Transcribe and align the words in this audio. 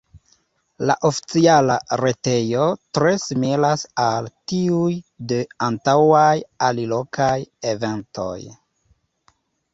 La 0.91 0.93
oficiala 1.09 1.75
retejo 2.01 2.63
tre 2.99 3.11
similas 3.25 3.83
al 4.05 4.31
tiuj 4.53 4.97
de 5.33 5.39
antaŭaj 5.69 6.35
alilokaj 6.71 7.33
eventoj. 7.75 8.35